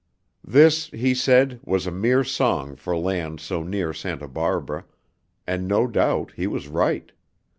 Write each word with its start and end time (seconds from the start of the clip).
This, 0.43 0.87
he 0.87 1.13
said, 1.13 1.59
was 1.63 1.85
a 1.85 1.91
mere 1.91 2.23
song 2.23 2.75
for 2.75 2.97
land 2.97 3.39
so 3.39 3.61
near 3.61 3.93
Santa 3.93 4.27
Barbara; 4.27 4.85
and, 5.45 5.67
no 5.67 5.85
doubt, 5.85 6.31
he 6.35 6.47
was 6.47 6.67
right. 6.67 7.11